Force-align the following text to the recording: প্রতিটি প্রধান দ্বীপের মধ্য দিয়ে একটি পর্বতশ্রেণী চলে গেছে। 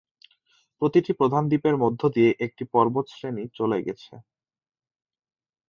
প্রতিটি 0.81 1.11
প্রধান 1.13 1.43
দ্বীপের 1.47 1.75
মধ্য 1.77 2.01
দিয়ে 2.09 2.31
একটি 2.45 2.63
পর্বতশ্রেণী 2.73 3.43
চলে 3.53 3.77
গেছে। 3.81 4.13